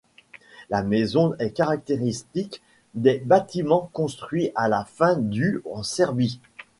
La 0.71 0.81
maison 0.81 1.35
est 1.37 1.51
caractéristique 1.51 2.63
des 2.95 3.19
bâtiments 3.19 3.87
construits 3.93 4.51
à 4.55 4.67
la 4.67 4.83
fin 4.83 5.15
du 5.15 5.61
en 5.71 5.83
Serbie. 5.83 6.39